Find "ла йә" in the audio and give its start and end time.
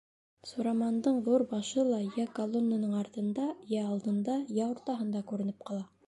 1.89-2.23